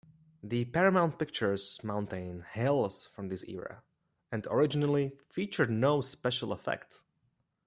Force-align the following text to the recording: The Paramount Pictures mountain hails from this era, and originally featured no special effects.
The 0.41 0.65
Paramount 0.65 1.19
Pictures 1.19 1.79
mountain 1.83 2.41
hails 2.53 3.05
from 3.13 3.27
this 3.27 3.43
era, 3.47 3.83
and 4.31 4.47
originally 4.49 5.15
featured 5.29 5.69
no 5.69 6.01
special 6.01 6.51
effects. 6.51 7.03